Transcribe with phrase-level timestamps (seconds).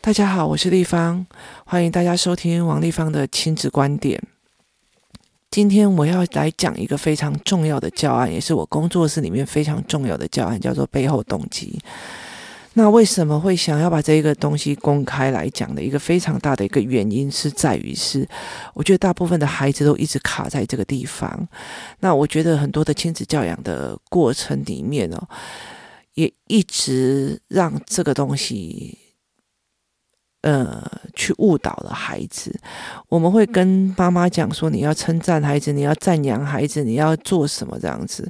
[0.00, 1.26] 大家好，我是立方，
[1.66, 4.22] 欢迎大家收听王立方的亲子观点。
[5.50, 11.78] 今天我要来讲一个非常重要的教案，也是我工作室里面非常重要的教案，叫做背后动机。
[12.74, 18.26] 那为什么会想要把这一个东西公开来讲的一个非常大的一个原因，是在于是，
[18.72, 21.48] 我觉得大部分的孩子都一直卡在这个地方。
[22.00, 25.28] 那我觉得很多的亲子教养的过程里面哦，
[26.18, 28.98] 也一直让这个东西。
[30.42, 32.60] 呃，去误导了孩子。
[33.08, 38.26] 我们会跟妈妈讲说，你要称赞孩子，你要赞扬孩子，你要做什么这样子。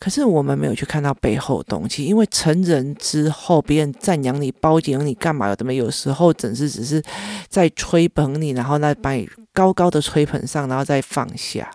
[0.00, 5.48] 可是我们没有去看到背后东西，因为成人之后，别人赞扬你、褒奖你干嘛？
[5.48, 7.00] 有的没有时候，只是只是
[7.48, 11.70] 在吹捧你，然后呢，把你高高的吹捧上，然后再放下，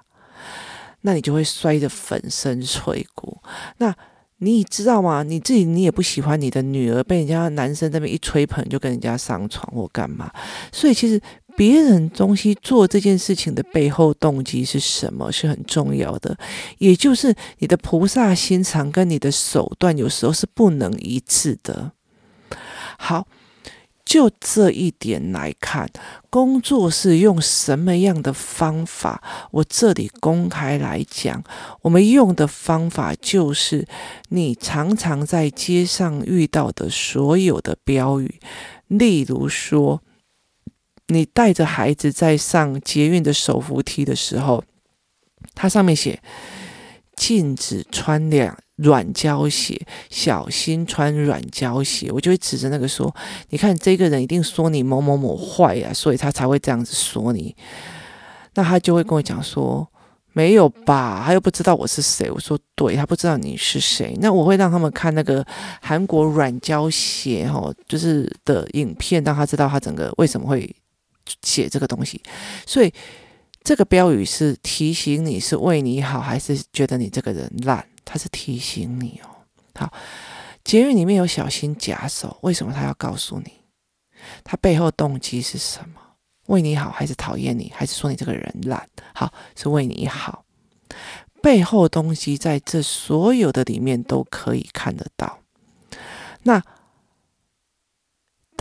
[1.02, 3.42] 那你就会摔得粉身碎骨。
[3.78, 3.96] 那。
[4.44, 5.22] 你知道吗？
[5.22, 10.32] 你自己你也不喜欢你的女儿被人家男生那边一吹捧就跟人家上床或干嘛，
[10.72, 11.22] 所以其实
[11.56, 16.36] 别人东西做这件事情的背后动机是什么是很重要的，
[16.80, 21.92] 也就是你的菩萨心肠跟你的手段有时候是不能一致的。
[22.98, 23.28] 好。
[24.04, 25.90] 就这一点来看，
[26.30, 29.22] 工作是用什么样的方法？
[29.52, 31.44] 我这里公开来讲，
[31.82, 33.88] 我们用的方法就是
[34.30, 38.40] 你常常在街上遇到的所有的标语，
[38.88, 40.02] 例如说，
[41.08, 44.64] 你带着孩子在上捷运的手扶梯的时候，
[45.54, 46.22] 它上面写
[47.22, 48.58] 禁止穿两。
[48.78, 52.12] 软胶鞋，小心穿软胶鞋。
[52.12, 53.16] 我就会指着那个说
[53.50, 57.56] ：“你看，这个人一定说你某某某坏呀，所以他才会这样子说你。”
[58.56, 59.88] 那他就会跟我讲说
[60.34, 61.22] ：“没有吧？
[61.24, 65.46] 他又不知道我是谁。”我说：“对，他不知道你是谁。”那我会让他们看那个
[65.80, 70.76] 韩国软胶鞋哈，就是的影片，让他知道他整个为什么会
[71.44, 72.20] 写这个东西。
[72.66, 72.92] 所以
[73.64, 77.88] 这个标语是提醒你是为你好，还是觉得你这个人烂？
[78.04, 79.30] 他是提醒你哦，
[79.76, 79.94] 好，
[80.64, 83.52] 捷运里面有小心假手，为什么他要告诉你？
[84.44, 86.02] 他背后动机是什么？
[86.48, 88.90] 为你好，还是讨厌你，还是说你这个人烂？
[89.14, 90.44] 好，是为你好，
[91.42, 95.40] 背后东西在这所有的里面都可以看得到。
[96.44, 96.62] 那。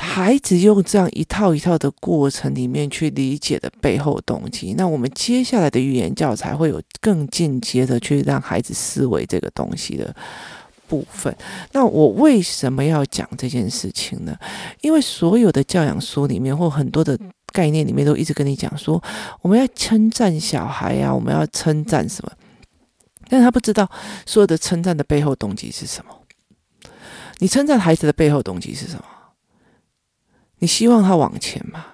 [0.00, 10.14] 孩子用这样一套一套的过程里面去理解的背后动机，那我们接下来的语言教材会有更进阶的去让孩子思维这个东西的
[10.88, 11.34] 部分。
[11.72, 14.34] 那我为什么要讲这件事情呢？
[14.80, 17.16] 因为所有的教养书里面或很多的
[17.52, 19.00] 概念里面都一直跟你讲说，
[19.42, 22.32] 我们要称赞小孩呀、啊，我们要称赞什么？
[23.28, 23.88] 但他不知道
[24.24, 26.10] 所有的称赞的背后动机是什么。
[27.38, 29.04] 你称赞孩子的背后动机是什么？
[30.60, 31.84] 你希望他往前吗？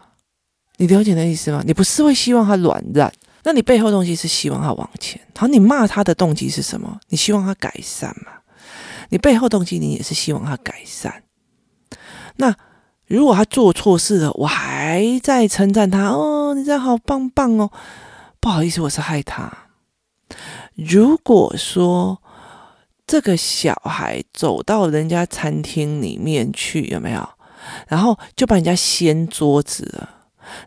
[0.76, 1.62] 你了解那意思吗？
[1.66, 3.10] 你不是会希望他软烂？
[3.44, 5.18] 那你背后动机是希望他往前。
[5.34, 7.00] 好，你骂他的动机是什么？
[7.08, 8.32] 你希望他改善吗？
[9.08, 11.22] 你背后动机你也是希望他改善。
[12.36, 12.54] 那
[13.06, 17.70] 如果他做错事了，我还在称赞他哦，你这样好棒棒哦。
[18.40, 19.50] 不好意思，我是害他。
[20.74, 22.20] 如果说
[23.06, 27.28] 这个小孩走到人家餐厅里面去，有没有？
[27.88, 30.08] 然后就把人家掀桌子了，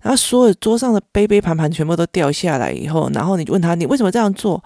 [0.01, 4.63] 然后所有桌上的杯杯盘盘全部都掉下来以后，然后你问他，你为什么这样做？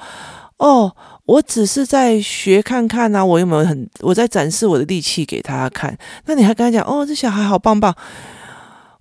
[0.58, 0.96] 哦，
[1.26, 5.98] 我只是在学看看啊，我有没有很，我在展示我的力气给他看。
[6.26, 7.94] 那你还跟他讲，哦，这小孩好棒棒，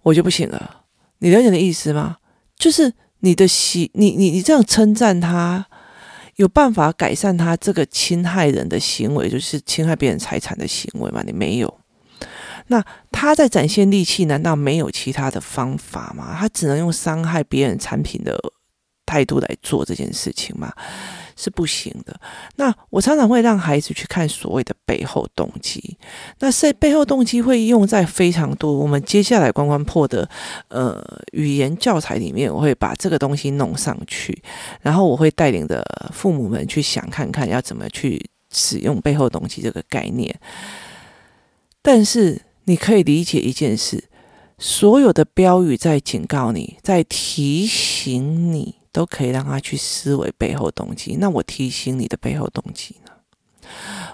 [0.03, 0.83] 我就不行了。
[1.19, 2.17] 你了解的意思吗？
[2.57, 5.65] 就是你的喜，你你你这样称赞他，
[6.37, 11.23] 有办法改善他这个侵害人的行为，就是侵害别人财产的行为吗？
[11.25, 11.73] 你没有。
[12.69, 12.83] 那
[13.23, 16.37] 他在展现力气，难道没有其他的方法吗？
[16.37, 18.37] 他只能用伤害别人产品的
[19.07, 20.73] 态度来做这件事情吗？
[21.37, 22.21] 是不行的。
[22.57, 25.97] 那我常常会让孩子去看所谓的背后动机。
[26.41, 30.29] 那是背后动机会用在非常多我们接下来关关破的
[30.67, 31.01] 呃
[31.31, 34.43] 语言教材里面，我会把这个东西弄上去，
[34.81, 35.81] 然后我会带领着
[36.13, 40.37] 父母们去想看看要怎么去使用背后动机这个概念，
[41.81, 42.43] 但是。
[42.73, 44.05] 你可以理解一件事，
[44.57, 51.19] 所有的标语在警告你，在提醒你，都可以让他去思维背后动机。
[51.21, 53.13] 那我提醒你的背后动机呢？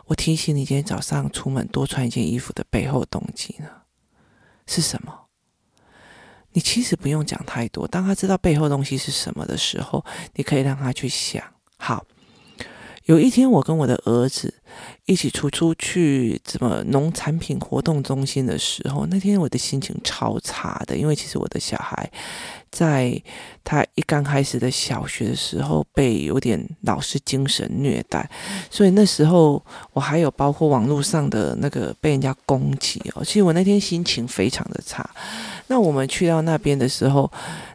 [0.07, 3.69] 我提醒你今天早上出门多穿一件衣服的背后动机呢？
[4.67, 5.27] 是什么？
[6.51, 11.41] 你其实不用讲太多，当他知道背后东西是什么的时候，你可以让他去想。
[11.77, 12.05] 好，
[13.05, 14.55] 有一天我跟我的儿子
[15.07, 22.11] 一起出出去怎么农产品活动中心的时候，那天我的心情超差的，因为其实我的小孩
[22.71, 23.21] 在
[23.65, 28.29] 他一刚开始的小学的时候被有点老师精神虐待，
[28.71, 29.63] 所以那时候
[29.93, 35.09] 我还有包括网络上的那个被人家攻击哦，其实我那天心情非常的差。
[35.71, 37.31] 那我们去到那边的时候，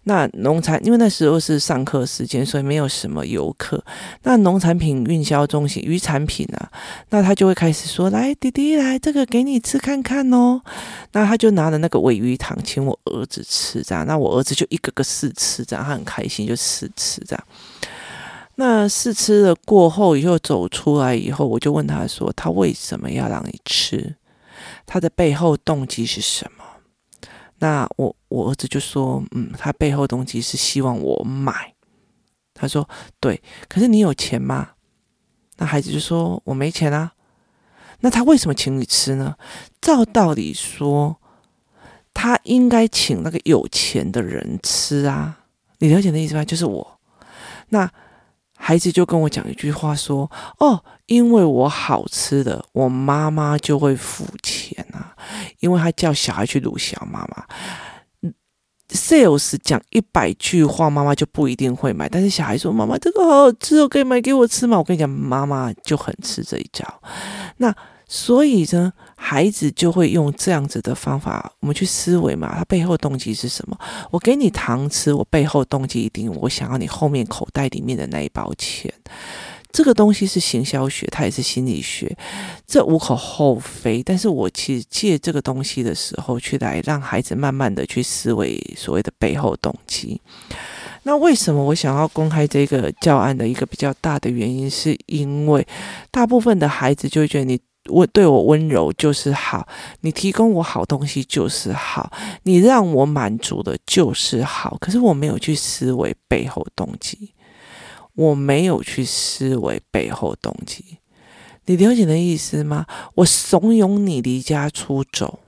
[0.05, 3.83] 那农产因为那时候是上课时间，所以没有什么游客。
[4.23, 6.71] 那农产品运销中心鱼产品啊，
[7.09, 10.61] 那他就会开始说：“来，弟弟，来这个给你吃看看哦。”
[11.13, 14.05] 那他就拿着那个尾鱼糖请我儿子吃，这样。
[14.07, 17.43] 那我儿子就一个个试吃，这样他很开心就试吃这样。
[18.55, 24.15] 那试吃了过后，以后走出来以后，我就问他说：“他为什么要让你吃？
[24.85, 26.63] 他的背后动机是什么？”
[27.59, 31.73] 那我我儿子就说，嗯，他背后动机是希望我买。
[32.53, 32.87] 他说，
[33.19, 34.69] 对，可是你有钱吗？
[35.57, 37.11] 那孩子就说，我没钱啊。
[37.99, 39.35] 那他为什么请你吃呢？
[39.81, 41.17] 照道理说，
[42.13, 45.39] 他应该请那个有钱的人吃啊。
[45.79, 46.43] 你了解的意思吗？
[46.43, 46.99] 就是我。
[47.69, 47.89] 那。
[48.55, 55.13] 孩子就跟我讲一句话说：“哦，因为我好吃的，我妈妈就会付钱啊。
[55.59, 57.45] 因为他叫小孩去撸小妈妈
[58.93, 62.07] ，sales 讲一百句话，妈妈就不一定会买。
[62.07, 67.01] 但是小孩说：‘妈妈，这个好好吃哦，可以买给我吃吗？’我跟你讲，妈妈就很吃这一招。
[67.57, 67.75] 那。”
[68.05, 73.75] 所以呢，孩子就会用这样子的方法，我们去思维嘛，他背后动机是什么？
[74.11, 78.93] 我给你糖吃，我背后动机一定我想要你后面口袋里面的那一包钱。
[79.73, 82.15] 这个东西是行销学，它也是心理学，
[82.65, 84.01] 这无可厚非。
[84.01, 90.21] 但是我其实借这个东西的时候，去来让孩子慢慢的去思维所谓的背后动机。
[91.05, 95.67] 那为什么我想要公开这个教案的一个比较大的原因，是因为
[96.11, 97.59] 大部分的孩子就会觉得你。
[97.89, 99.67] 我对我温柔就是好，
[99.99, 102.09] 你提供我好东西就是好，
[102.43, 104.77] 你让我满足的就是好。
[104.79, 107.33] 可是我没有去思维背后动机，
[108.15, 110.99] 我没有去思维背后动机。
[111.65, 112.85] 你了解的意思吗？
[113.15, 115.39] 我怂恿你离家出走，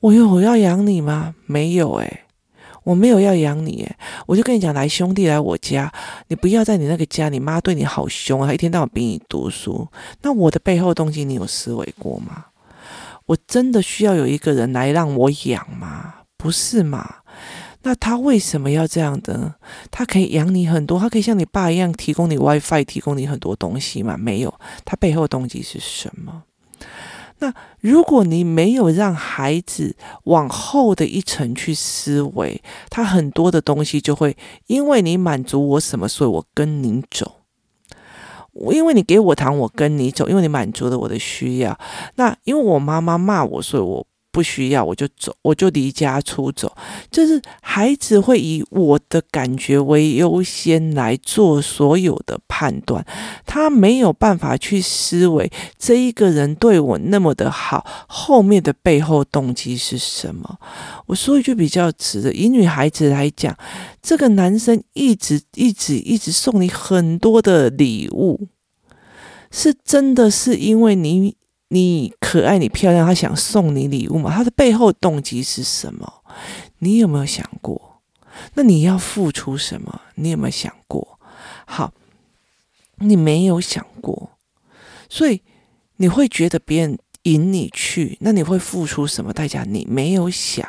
[0.00, 1.34] 我有我要养你吗？
[1.46, 2.20] 没有诶。
[2.84, 3.96] 我没有要养你，诶，
[4.26, 5.92] 我就跟你讲，来兄弟来我家，
[6.26, 9.86] 你不要在你那个家，你妈对你好凶啊，她一天到晚逼你读书。
[10.22, 12.46] 那我的背后动机，你有思维过吗？
[13.26, 16.14] 我真的需要有一个人来让我养吗？
[16.36, 17.18] 不是嘛？
[17.84, 19.54] 那他为什么要这样的？
[19.90, 24.16] 他可以养你很多，他可以像你爸一样提供你 WiFi，提供你很多东西吗？
[24.16, 26.44] 没有，他背后动机是什么？
[27.40, 34.36] 那如果你没有让孩子往后的一层去思维，他很多的东西就会
[34.68, 37.40] 因为你满足我什么，所以我跟你走。
[38.70, 41.76] 因为你给我糖，我跟你走，因为你满足了我的需要。
[42.14, 44.06] 那因为我妈妈骂我，所以我。
[44.32, 46.74] 不需要，我就走，我就离家出走。
[47.10, 53.04] 就是孩子会以我的感觉为优先来做所有的判断，
[53.44, 60.58] 他没有办法去思维这一个人对我那么的好，后面的背后动机是什么。
[61.06, 63.54] 我说一句比较直的，以女孩子来讲，
[64.00, 68.48] 这个男生一直一直一直送你很多的礼物，
[69.50, 71.36] 是真的是因为你。
[71.72, 74.30] 你可爱，你漂亮，他想送你礼物吗？
[74.30, 76.22] 他的背后动机是什么？
[76.80, 78.02] 你有没有想过？
[78.52, 80.02] 那你要付出什么？
[80.16, 81.18] 你有没有想过？
[81.64, 81.94] 好，
[82.96, 84.32] 你没有想过，
[85.08, 85.40] 所以
[85.96, 89.64] 你会觉得别人引你去，那你会付出什么代价？
[89.64, 90.68] 你没有想。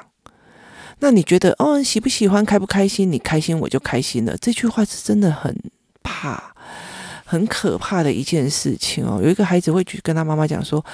[0.99, 3.11] 那你觉得哦，喜不喜欢，开不开心？
[3.11, 4.37] 你开心我就开心了。
[4.37, 5.61] 这句话是真的很
[6.01, 6.52] 怕。
[7.33, 10.85] 很可怕的一件事情哦，有一个孩子会去跟他妈妈讲说：“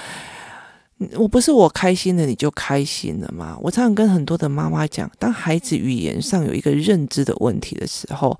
[1.20, 8.34] 我不是我开心了，你就开心了吗？”我常常跟很多的妈妈讲，当孩子语言上有一个认知的问题的时候，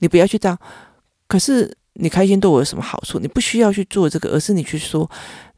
[0.00, 0.58] 你不要去当。
[1.26, 3.18] 可是你开心对我有什么好处？
[3.18, 5.10] 你不需要去做这个，而是你去说：“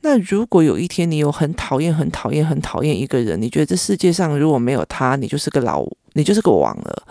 [0.02, 7.02] 那如果有一天你有很讨厌、很讨厌、很讨厌一个人，你觉得这世界上如果没有他，你就是个老，你就是个王了。”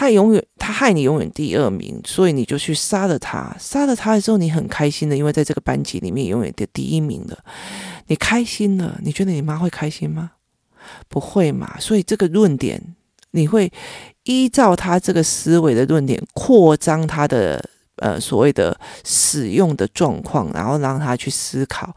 [0.00, 3.54] 他永远，他害你永远第二名，所以你就去杀了他。
[3.58, 7.38] 杀了他的时候，你很开心的，因为在这个班级里面永远的第一名了。
[8.06, 10.30] 你开心了，你觉得你妈会开心吗？
[11.06, 11.76] 不会嘛。
[11.78, 12.82] 所以这个论点，
[13.32, 13.70] 你会
[14.22, 17.62] 依照他这个思维的论点扩张他的
[17.96, 21.94] 呃所谓的使用的状况，然后让他去思考。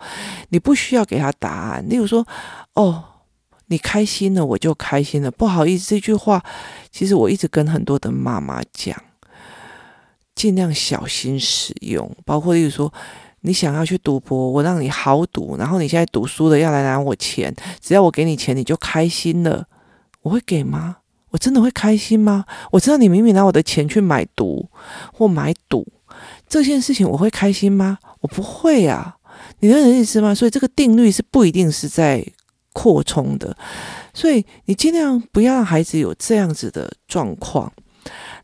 [0.49, 1.87] 你不需要给他答案。
[1.87, 2.27] 例如说，
[2.73, 3.05] 哦。
[3.73, 5.31] 你开心了，我就开心了。
[5.31, 6.43] 不好意思，这句话
[6.91, 8.95] 其实我一直跟很多的妈妈讲，
[10.35, 12.15] 尽量小心使用。
[12.23, 12.93] 包括例如说，
[13.41, 17.51] 你想要去赌博，我让你豪赌，然后你现在赌输了要来拿我钱，
[17.81, 19.65] 只要我给你钱你就开心了，
[20.21, 20.97] 我会给吗？
[21.31, 22.45] 我真的会开心吗？
[22.69, 24.69] 我知道你明明拿我的钱去买毒
[25.11, 25.83] 或买赌，
[26.47, 27.97] 这件事情我会开心吗？
[28.21, 29.17] 我不会啊，
[29.61, 30.35] 你能理解吗？
[30.35, 32.23] 所以这个定律是不一定是在
[32.73, 33.55] 扩充的，
[34.13, 37.71] 所以你尽量不要让孩子有这样子的状况。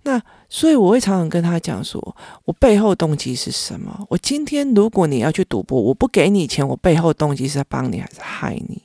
[0.03, 4.05] 那所以我会常常跟他讲说，我背后动机是什么？
[4.09, 8.81] 我今天如果你要去赌博，我不给你钱，我背后动机是在帮你还是害你？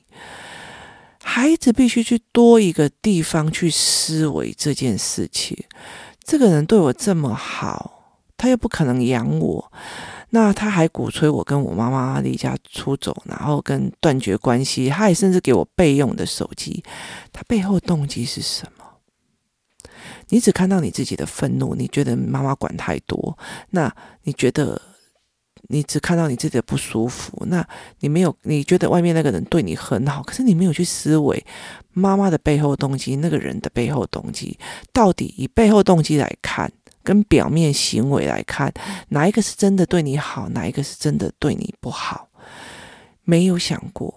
[1.23, 5.57] 孩子必须去多一个地方去思维这件事情。
[6.23, 9.73] 这个人对我这么好，他又不可能养我，
[10.35, 16.83] 那他还鼓吹我跟我妈妈离家出走，然后跟断绝关系，他也甚至给我备用的手机，
[17.33, 18.85] 他背后动机是什么？
[20.31, 23.39] 你只看到你自己的愤怒，你觉得妈妈管太多，
[23.71, 24.83] 那你觉得
[25.69, 27.65] 你只看到你自己的不舒服，那
[28.01, 31.47] 你没有，你觉得外面那个人对你很好，可是你没有去思维
[31.93, 34.59] 妈妈的背后动机，那个人的背后动机，
[34.93, 36.73] 到底以背后动机来看，
[37.05, 38.73] 跟表面行为来看，
[39.11, 42.29] 哪一个是真的对你好，哪一个是真的对你不好？
[43.23, 44.13] 没有想过，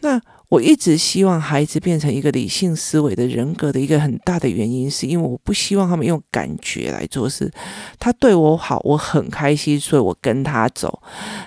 [0.00, 0.18] 那。
[0.50, 7.50] 我一直希望孩子变成一个理性思维的人格的一个很大的原因，是因为我不希望他们用感觉来做事。
[7.98, 11.02] 他对我好，我很开心，所以我跟他走；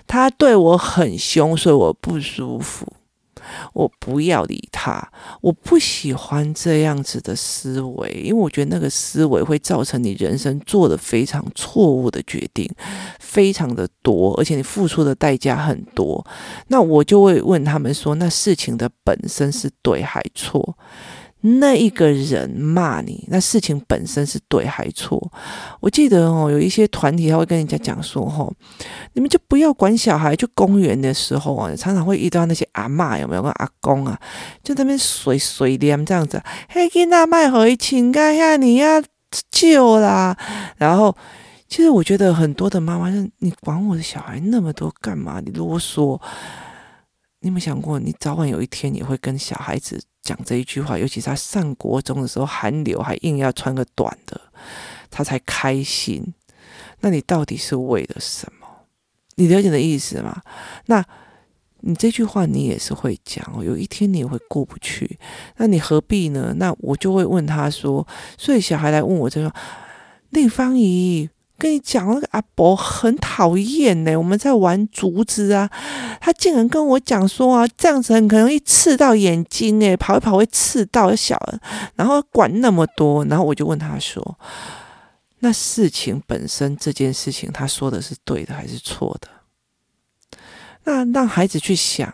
[0.08, 2.86] 他对我很凶，所以我不舒服。
[3.74, 5.12] 我不要理他，
[5.42, 12.70] 我不喜欢这样子的思维，因为我觉得那个思维会造成你人生做的非常错误的决定，
[13.20, 16.25] 非常的多，而且你付出的代价很多。
[16.68, 20.77] 那我就会问他们说：那事情的本身是对还错？
[21.41, 25.32] 那一个人骂你，那事情本身是对还错？
[25.79, 28.51] 我记得哦，有一些团体他会跟人家讲说：吼，
[29.13, 30.36] 你们就不要管小孩。
[30.36, 34.20] 去公园的时候啊，常常会遇到那些阿嬷，有没有跟阿公啊，
[34.63, 36.41] 就在那边碎碎念这样子。
[36.70, 39.01] 嘿，囡仔麦回请假下你要
[39.50, 40.38] 救啦。
[40.77, 41.15] 然后，
[41.67, 45.41] 其实我觉得很多的妈妈说：你管我的小孩那么多干嘛？
[45.44, 46.20] 你啰嗦。
[47.39, 50.98] 你有没有想过，你早晚有一天也会跟小孩子讲这一句话？
[50.98, 54.42] 尤其是他上国中的时候，寒流还硬要穿个短的，
[55.10, 56.34] 他才开心。
[57.00, 58.68] 那你到底是为了什么？
[59.36, 60.42] 你了解的意思吗？
[60.88, 61.02] 那
[61.80, 65.18] 你这句话你也是会讲，有一天你也会过不去。
[65.56, 66.54] 那你何必呢？
[66.58, 68.06] 那我就会问他说，
[68.38, 69.54] 所以小孩来问我这个，
[70.32, 71.30] 丽芳姨。
[71.58, 74.16] 跟你讲，那个阿伯很讨厌呢。
[74.16, 75.70] 我们在玩竹子啊，
[76.22, 81.38] 他竟然跟我讲说啊，这样子很可能会刺到眼睛诶，跑一跑会刺到小，
[81.96, 84.38] 然后管那么多，然后我就问他说，
[85.40, 89.28] 那事情本身这件事情，他说的是对的还是错的？
[90.84, 92.14] 那让孩子去想，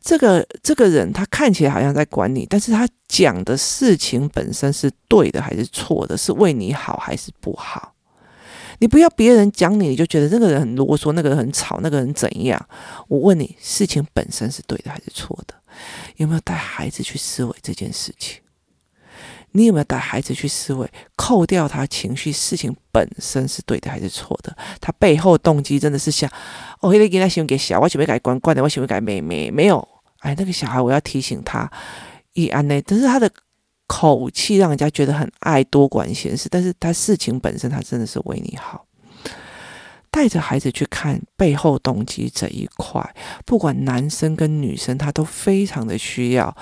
[0.00, 6.16] 这个这个人他看起来好像在管你，但是他讲的事情本身是对的还是错的？
[6.16, 7.94] 是为你好还是不好？
[8.80, 12.68] 你不要别人讲你，你就觉得这个人很啰嗦，那个人很吵，那个人怎样？
[13.08, 15.54] 我问你，事情本身是对的还是错的？
[16.16, 18.40] 有没有带孩子去思维这件事情？
[19.52, 24.56] 你有没有带孩子去思维，扣掉他情绪，事情本身是对的还是错的？
[24.80, 26.30] 他背后动机真的是想，
[26.80, 29.86] 哦，那个给他喜欢给小，我喜欢给关关的，我喜欢给妹妹，没有。
[30.20, 31.70] 哎，那个小孩，我要提醒他，
[32.32, 33.30] 一安内，但是他的。
[33.90, 38.86] 口气让人家觉得很爱多管闲事，但是他事情本身，他真的是为你好。
[40.12, 46.56] 带着孩子去看背后动机这一块，不管男生跟女生，他都非常的需要。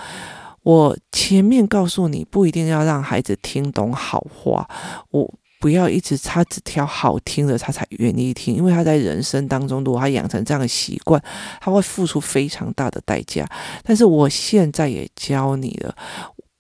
[0.63, 4.67] 我前面告诉你，不一定要让孩子听懂好话，
[5.11, 5.31] 我
[5.61, 11.23] 不要一直他只挑好听的，他才愿意听，因为他在人生当中，如果他养成这样的习惯，
[11.61, 13.47] 他会付出非常大的代价。
[13.83, 15.95] 但是我现在也教你了。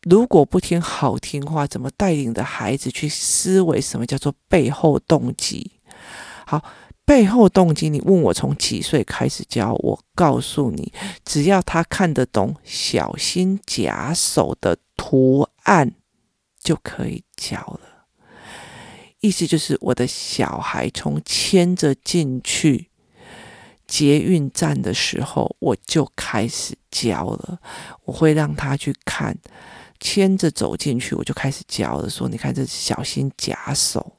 [0.08, 5.72] 如果不听好听话，怎么带领的孩子去思维什么叫做背后动机？
[6.46, 6.64] 好，
[7.04, 9.74] 背后动机，你问我从几岁开始教？
[9.74, 10.90] 我告诉你，
[11.26, 15.92] 只要他看得懂小心假手的图案，
[16.62, 17.80] 就可以教了。
[19.20, 22.88] 意思就是，我的小孩从牵着进去
[23.86, 27.58] 捷运站的时候，我就开始教了。
[28.04, 29.36] 我会让他去看。
[30.00, 34.14] 牵着走进去，我就开始教了，说：“你看，这小心假手。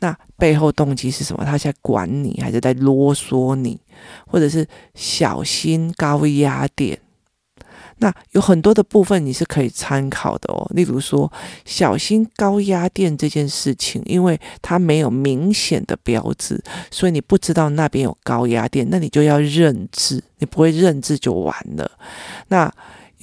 [0.00, 1.44] 那背后动机是什么？
[1.44, 3.80] 他在管你，还是在啰嗦你？
[4.26, 6.98] 或者是小心高压电？
[7.98, 11.32] 那有很多的部分你是可以参考的哦，例如说
[11.64, 21.88] 小心高压电这件事情，因为它没有明显的标志，所以你不知道那边有高压电，那你就要认字，你不会认字就完了。
[22.48, 22.70] 那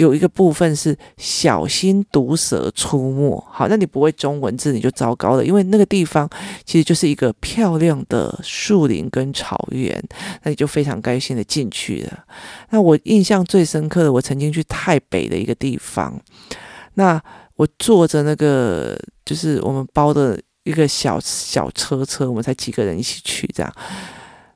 [0.01, 6.27] 有一个部分是小心毒蛇出没，好，那你不会中文字你就糟糕了，因为那个地方
[6.65, 10.03] 其实就是一个漂亮的树林跟草原，
[10.41, 12.25] 那你就非常开心的进去了。
[12.71, 16.19] 那我印象最深刻的，我曾经去台北的一个地方，
[16.95, 17.21] 那
[17.57, 23.71] 我坐着那个就是我们包的一个小小车车，我们才几个人一起去，这样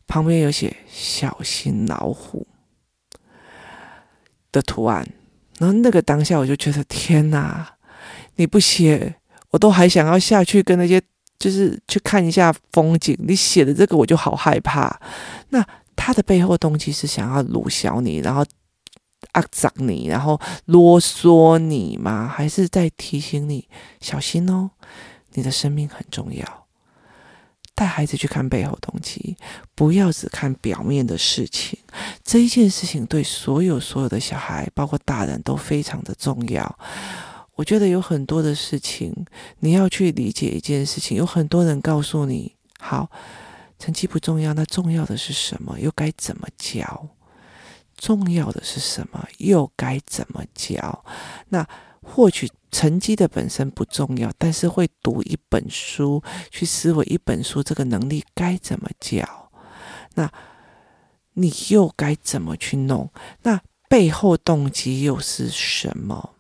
[0.08, 2.48] 旁边有写小心老虎
[4.52, 5.08] 的图案。
[5.60, 7.68] 然后那个当下，我就觉得天哪！
[8.36, 9.16] 你不写，
[9.52, 11.02] 我都还想要下去跟那些，
[11.40, 13.18] 就是去看一下风景。
[13.20, 15.00] 你写的这个，我就好害怕。
[15.50, 18.46] 那他的背后动机是想要鲁小你，然后
[19.34, 22.28] 压榨你，然后啰嗦你吗？
[22.28, 23.66] 还是在提醒你
[24.02, 24.72] 小心哦？
[25.34, 26.65] 你的生命很重要。
[27.76, 29.36] 带孩子去看背后动机，
[29.76, 31.78] 不要只看表面的事情。
[32.24, 36.80] 这一件事情对所有所有的小孩，包括大人都非常的重要。
[37.56, 39.14] 我觉得有很多的事情，
[39.60, 41.18] 你要去理解一件事情。
[41.18, 43.12] 有很多人告诉你，好，
[43.78, 45.78] 成绩不重要，那重要的是什么？
[45.78, 47.10] 又该怎么教？
[47.98, 49.28] 重要的是什么？
[49.38, 51.04] 又该怎么教？
[51.50, 51.68] 那。
[52.06, 59.52] 获取成绩的本身不重要，但是会读一本书，去思维一本书，这个能力该怎么教？
[60.14, 60.32] 那
[61.34, 63.12] 你又该怎么去弄？
[63.44, 63.60] 那
[63.90, 66.35] 背后动机又是什么？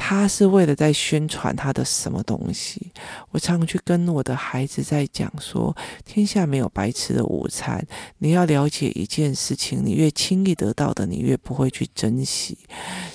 [0.00, 2.92] 他是为了在宣传他的什么东西？
[3.32, 7.84] 我常去跟我的孩子在讲说，天下没有白吃的午餐。
[8.18, 12.56] 你要了解一件事情，你越轻易得到的，你越不会去珍惜。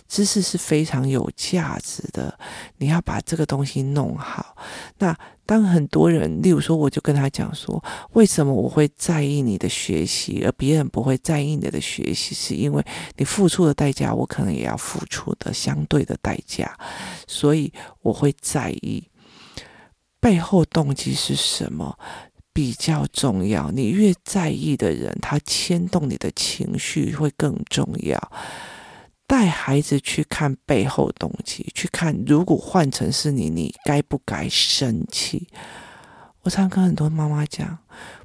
[0.09, 2.37] 知识是非常有价值的，
[2.77, 4.55] 你要把这个东西弄好。
[4.99, 7.83] 那当很多人，例如说，我就跟他讲说，
[8.13, 12.33] 为什么我会在意你的学习，而别人不会在意你的学习？
[12.33, 12.83] 是因为
[13.17, 16.77] 你付出的代价，我可能也要付出的相对的代价，
[17.27, 17.71] 所以
[18.01, 19.03] 我会在意
[20.19, 21.97] 背后动机是什么
[22.53, 23.69] 比较重要。
[23.71, 28.32] 你越在意的人，他牵动你的情绪会更重要。
[29.25, 35.47] 带孩子去看背后动机，去看如果换成是你，你该不该生气？
[36.41, 37.79] 我常跟很多妈妈讲，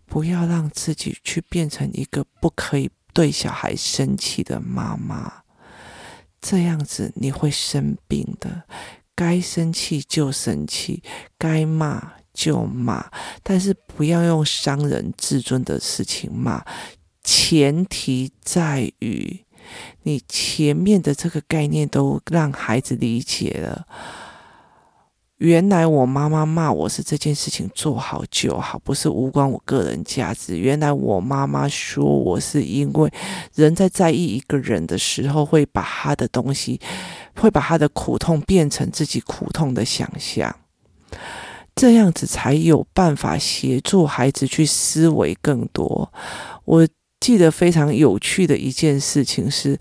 [0.07, 5.33] 不要让自己去变成一个不可以对小孩生气的妈妈，
[6.41, 8.65] 这样子你会生病的。
[9.15, 11.03] 该生气就生气，
[11.39, 13.11] 该骂就骂，
[13.43, 16.65] 但是不要用伤人自尊的事情骂。
[17.23, 19.45] 前提在于。
[20.03, 23.87] 你前面的这个概念都让孩子理解了，
[25.39, 30.59] 原来我妈妈骂我是这件事情做好就好，不是无关我个人价值。
[30.59, 33.13] 原来我妈妈说我是因为
[33.55, 36.81] 人在在意一个人的时候，会把他的东西，
[37.37, 40.57] 会把他的苦痛变成自己苦痛的想象，
[41.77, 46.13] 这样子才有办法协助孩子去思维更多。
[46.65, 46.89] 我。
[47.21, 49.79] 记得非常有趣的一件事情是，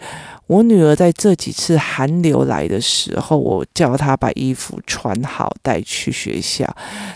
[0.47, 6.65] 我女儿在这几次寒流来的时候，我叫她把衣服穿好带去学校，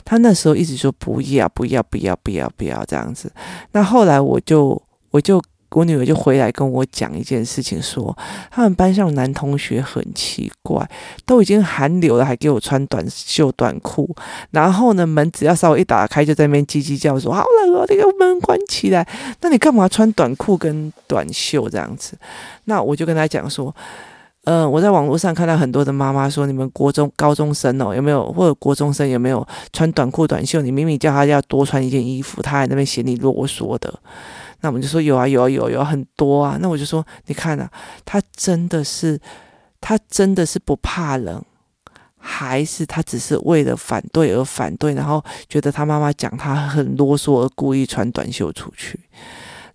[0.05, 3.31] 她那时候一直说不要不要不要不要不要这样子。
[3.71, 4.81] 那后来我就
[5.11, 5.41] 我就。
[5.71, 8.15] 我女儿就回来跟我讲一件事情，说
[8.49, 10.85] 他们班上男同学很奇怪，
[11.25, 14.13] 都已经寒流了，还给我穿短袖短裤。
[14.51, 19.07] 然后呢，门只要稍微一打开，就在那边叽叽叫说：“好冷哦，那个门关起来。”
[19.39, 22.17] 那你干嘛穿短裤跟短袖这样子？
[22.65, 23.73] 那我就跟他讲说
[24.43, 30.61] ：“嗯、呃，我在网络上看到很多的妈妈说，你们国中高中生哦，有没有或者国中生有没有穿短裤短袖？
[30.61, 33.93] 你明明叫他要多穿一件衣服，他还在那边嫌你啰嗦的。”
[34.61, 36.57] 那我们就说有啊有啊有有很多啊。
[36.61, 37.69] 那我就说，你看啊，
[38.05, 39.19] 他真的是，
[39.79, 41.43] 他真的是不怕冷，
[42.17, 48.99] 还是他只是为了反对而反对，然后觉得他妈妈讲他很啰嗦而故意穿短袖出去？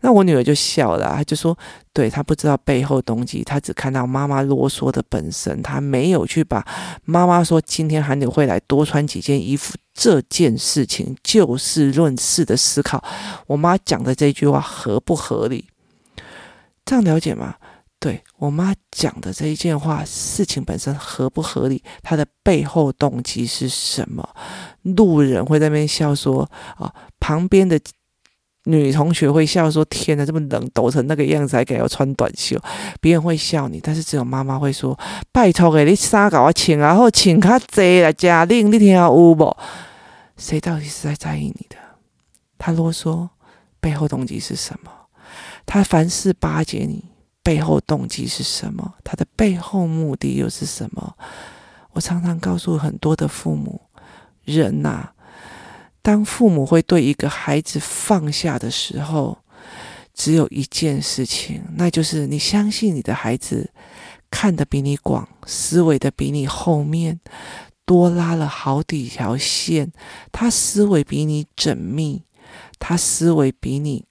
[0.06, 1.58] 那我女儿就笑了，她就说
[1.92, 6.64] ：“对，她不知道背后动机，她只看到妈妈啰嗦的本身，她没有去把
[7.04, 13.02] 妈妈说今天寒流会来，多穿几件衣服这件事情就事论事的思考。
[13.48, 15.64] 我妈讲的这句话合不合理？
[16.84, 17.56] 这样了解吗？
[17.98, 21.82] 对，我妈讲的这一件话，事情本身合不合理？
[22.00, 24.28] 她的背后动机是什么？
[24.82, 27.76] 路人会在那边笑说啊，旁边的。”
[28.68, 32.60] 女同学会笑说：“天哪，这么冷，抖成那个样子，还敢要穿短袖？”
[33.00, 34.98] 别人会笑你，但是只有妈妈会说
[35.30, 39.36] ：“拜托给，你衫搞我穿啊，或穿较济来加领，你听有无？”
[40.36, 41.76] 谁到底是在在意你的？
[42.58, 43.28] 他啰嗦
[43.80, 44.90] 背后动机是什么？
[45.64, 47.04] 他凡事巴结你
[47.44, 48.94] 背后动机是什么？
[49.04, 51.14] 他的背后目的又是什么？
[51.92, 53.80] 我常常告诉很多的父母，
[54.44, 55.12] 人呐、啊。
[56.06, 59.36] 当父母会对一个孩子放下的时候，
[60.14, 63.72] 只有一件事情，那就是你相信你的孩子
[64.30, 67.18] 看得比你广，思维的比你后面
[67.84, 69.90] 多拉了好几条线，
[70.30, 72.22] 他思维比你缜密，
[72.78, 74.04] 他思维比你。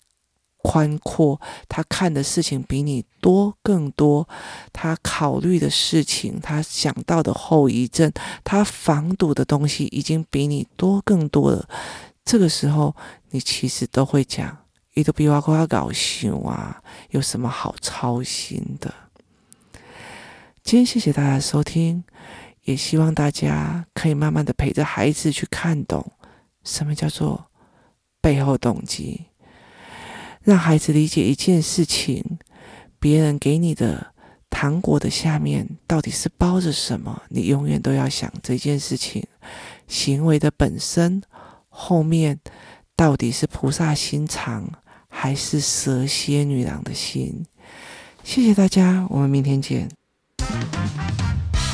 [0.65, 4.28] 宽阔，他看的事情比你多更多，
[4.73, 8.12] 他考虑的事情，他想到的后遗症，
[8.43, 11.69] 他防堵的东西已经比你多更多了。
[12.23, 12.95] 这个时候，
[13.30, 14.58] 你其实都会讲，
[14.95, 18.91] 伊都比我还搞笑啊，有什么好操心的？
[20.63, 22.04] 今天谢谢大家收听，
[22.63, 26.12] 也希望大家可以慢慢的陪着孩子去看懂
[26.63, 27.45] 什么叫做
[28.19, 29.25] 背后动机。
[30.45, 32.23] 让孩子理解一件事情，
[32.99, 34.13] 别人给你的
[34.49, 37.23] 糖果的下面到底是包着什么？
[37.29, 39.25] 你永远都要想这件事情
[39.88, 41.21] 行为的本身
[41.67, 42.39] 后面
[42.95, 44.69] 到底是菩萨心肠
[45.10, 47.43] 还是蛇蝎女郎的心？
[48.23, 49.89] 谢谢大家，我们明天见。